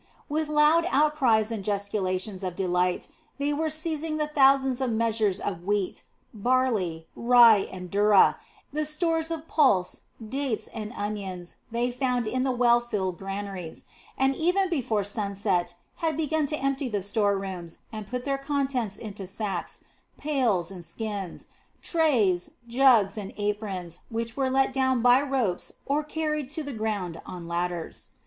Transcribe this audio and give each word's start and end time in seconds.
With 0.27 0.49
loud 0.49 0.87
outcries 0.89 1.51
and 1.51 1.63
gesticulations 1.63 2.41
of 2.41 2.55
delight 2.55 3.09
they 3.37 3.53
were 3.53 3.69
seizing 3.69 4.17
the 4.17 4.25
thousands 4.25 4.81
of 4.81 4.89
measures 4.91 5.39
of 5.39 5.63
wheat, 5.63 6.01
barley, 6.33 7.05
rye, 7.15 7.67
and 7.71 7.91
durra, 7.91 8.37
the 8.73 8.83
stores 8.83 9.29
of 9.29 9.47
pulse, 9.47 10.01
dates, 10.27 10.65
and 10.65 10.91
onions 10.97 11.57
they 11.69 11.91
found 11.91 12.25
in 12.25 12.41
the 12.41 12.49
well 12.49 12.79
filled 12.79 13.19
granaries, 13.19 13.85
and 14.17 14.35
even 14.35 14.69
before 14.71 15.03
sunset 15.03 15.75
had 15.97 16.17
begun 16.17 16.47
to 16.47 16.57
empty 16.57 16.89
the 16.89 17.03
store 17.03 17.37
rooms 17.37 17.77
and 17.93 18.07
put 18.07 18.25
their 18.25 18.39
contents 18.39 18.97
into 18.97 19.27
sacks, 19.27 19.81
pails, 20.17 20.71
and 20.71 20.83
skins, 20.83 21.45
trays, 21.83 22.49
jugs, 22.67 23.19
and 23.19 23.33
aprons, 23.37 23.99
which 24.09 24.35
were 24.35 24.49
let 24.49 24.73
down 24.73 25.03
by 25.03 25.21
ropes 25.21 25.73
or 25.85 26.03
carried 26.03 26.49
to 26.49 26.63
the 26.63 26.73
ground 26.73 27.21
on 27.23 27.47
ladders. 27.47 28.09